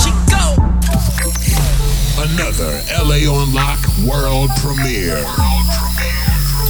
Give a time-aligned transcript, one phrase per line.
[0.00, 0.44] She go.
[2.20, 2.72] Another
[3.04, 5.24] LA on Lock world premiere.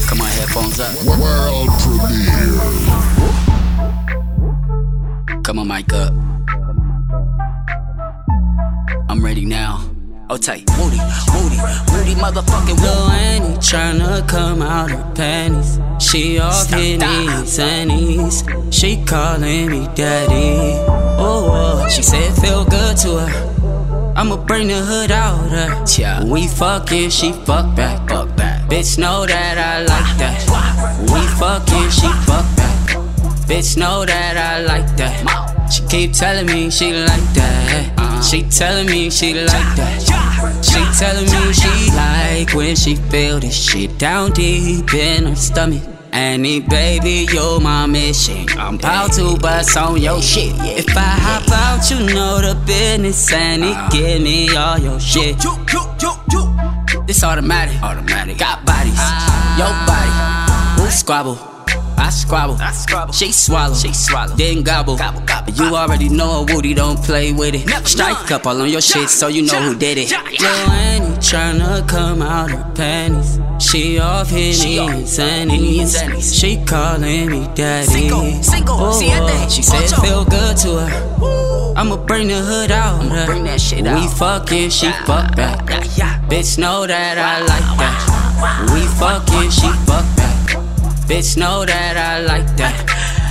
[0.08, 0.95] Come on, headphones up.
[1.04, 2.61] World premiere.
[5.42, 6.12] Come on, mic up.
[9.09, 9.91] I'm ready now.
[10.32, 10.70] Oh, tight.
[10.79, 10.96] Moody,
[11.34, 11.59] Woody,
[11.91, 15.80] Woody, motherfucking Lil Annie tryna come out her panties.
[15.98, 18.45] She off hennies, annies.
[18.70, 20.79] She calling me daddy.
[21.18, 21.50] Oh,
[21.91, 24.12] she said feel good to her.
[24.17, 25.85] I'ma bring the hood out her.
[25.99, 26.25] Yeah.
[26.25, 28.08] We fucking, she fuck back.
[28.08, 28.68] Fuck back.
[28.68, 30.39] Bitch know that I like that.
[31.13, 32.70] We fucking, she fuck back.
[33.48, 35.70] Bitch know that I like that.
[35.72, 37.94] She keep telling me she like that.
[37.98, 38.22] Uh-huh.
[38.22, 40.00] She telling me she like that.
[40.62, 45.83] She telling me she like when she feel this shit down deep in her stomach.
[46.12, 48.47] Annie, baby, you're my mission.
[48.58, 50.52] I'm about to bust on your shit.
[50.58, 53.33] If I hop out, you know the business.
[53.33, 53.88] Annie, uh-huh.
[53.91, 55.42] give me all your shit.
[55.44, 57.05] You, you, you, you.
[57.06, 57.80] This automatic.
[57.82, 58.38] Automatic.
[58.38, 58.94] Got bodies.
[58.96, 59.56] Ah.
[59.58, 60.82] Your body.
[60.82, 61.38] Who squabble?
[61.96, 62.56] I squabble.
[62.60, 63.12] I squabble.
[63.12, 63.74] She swallow.
[63.74, 64.34] She swallow.
[64.34, 64.96] Then gobble.
[64.96, 67.66] Gobble, gobble, You already know a Woody don't play with it.
[67.66, 70.10] Never, Strike up all on your shit so you know who did it.
[70.10, 70.18] Yeah.
[71.20, 73.38] Tryna come out her panties.
[73.60, 75.94] She off She off hennies, hennies, annies.
[76.02, 76.34] annies.
[76.34, 77.86] She calling me daddy.
[77.86, 79.48] Cinco, cinco, Oh, siete, oh.
[79.50, 81.69] She said feel good to her.
[81.81, 83.03] I'ma bring the hood out.
[83.05, 83.25] her.
[83.25, 84.12] bring that shit We out.
[84.19, 85.64] fucking, she fuck back.
[86.28, 88.69] Bitch know that I like that.
[88.75, 90.61] We fucking, she fuck back.
[91.08, 92.77] Bitch know that I like that.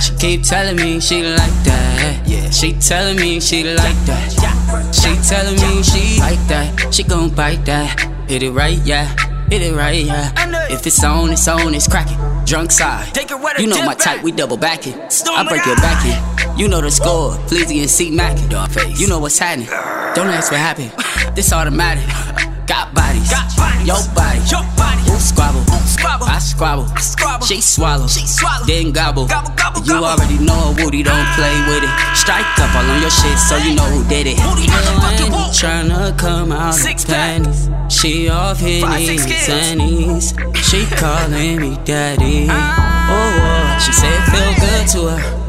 [0.02, 2.24] She keep telling me she like that.
[2.26, 2.50] Yeah.
[2.50, 4.90] She telling me she like that.
[4.92, 6.92] She telling me she like that.
[6.92, 8.00] She gon' bite that.
[8.28, 9.14] Hit it right, yeah.
[9.48, 10.32] Hit it right, yeah.
[10.34, 10.72] I know it.
[10.72, 12.18] If it's on, it's on, it's cracking.
[12.46, 13.14] Drunk side.
[13.14, 14.96] Take it where You know my type, we double back it.
[14.96, 16.39] I break it your back it.
[16.60, 17.32] You know the score.
[17.48, 18.36] Fleazy and C Mac.
[18.50, 19.00] Dog face.
[19.00, 19.68] You know what's happening.
[20.12, 20.92] Don't ask what happened.
[21.34, 22.04] This automatic.
[22.68, 23.30] Got bodies.
[23.30, 23.86] Got bodies.
[23.88, 24.40] Your body.
[24.44, 25.00] Your body.
[25.08, 25.64] Who squabble?
[25.64, 26.26] Who squabble?
[26.26, 26.86] I squabble.
[26.98, 27.46] Squabble.
[27.46, 28.06] She swallow.
[28.08, 28.66] She swallow.
[28.66, 29.26] Then gobble.
[29.26, 31.32] Gobble, gobble, you already know a Woody don't ah.
[31.32, 31.92] play with it.
[32.14, 34.36] Strike up all on your shit so you know who did it.
[34.44, 35.56] Woody motherfucking Lil Annie Woo.
[35.56, 37.70] Tryna come out Six of panties.
[37.88, 39.48] She off hennies, kids.
[39.48, 40.34] annies.
[40.68, 42.48] She calling me daddy.
[42.50, 43.08] Ah.
[43.08, 45.39] Oh, oh, she said feel good to her.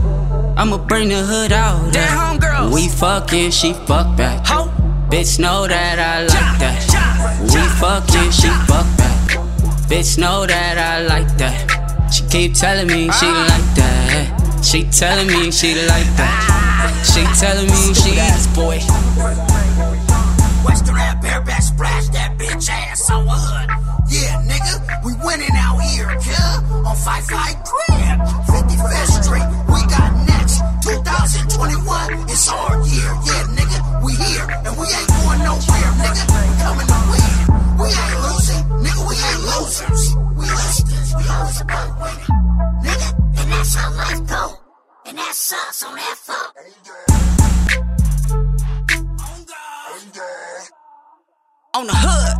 [0.57, 1.91] I'ma bring the hood out.
[1.93, 2.37] That her.
[2.37, 2.73] homegirls.
[2.73, 4.45] We fucking, she fuck back.
[4.47, 4.69] Ho.
[5.09, 6.79] Bitch know that I like that.
[6.91, 9.27] ja, We ja, fucking, she fuck back.
[9.89, 12.11] Bitch know that I like that.
[12.13, 13.47] She keep telling me she Ah.
[13.49, 14.63] like that.
[14.63, 16.35] She telling me she like that.
[17.03, 18.19] She telling me she.
[18.19, 18.79] ass boy.
[20.63, 23.69] Western that bareback splash that bitch ass on hood.
[24.07, 26.37] Yeah, nigga, we winning out here, kid.
[26.85, 27.57] On Fight Fight
[45.31, 46.55] And that's us on that fuck.
[51.73, 52.35] on the hood.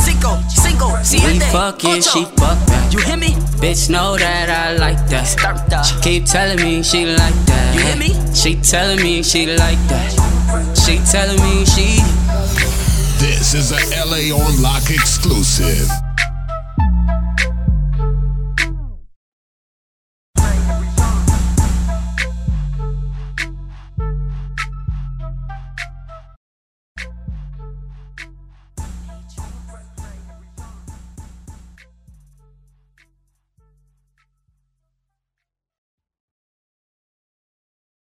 [0.00, 2.92] Cinco, cinco, We siete, fucking, she fuck back.
[2.92, 3.28] You hear me?
[3.62, 5.24] Bitch know that I like that.
[5.24, 5.82] Start the.
[5.84, 7.74] She keep telling me she like that.
[7.74, 8.34] You hear me?
[8.34, 10.12] She telling me she like that.
[10.84, 12.02] She telling me she.
[13.24, 15.88] This is a LA on Lock exclusive.